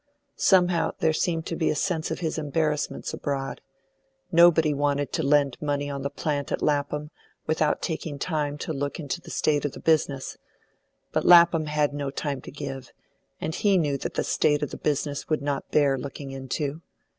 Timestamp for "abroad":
3.13-3.61